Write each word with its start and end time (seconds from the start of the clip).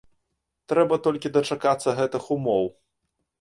Трэба 0.71 0.97
толькі 1.07 1.33
дачакацца 1.35 1.95
гэтых 2.01 2.23
умоў. 2.39 2.65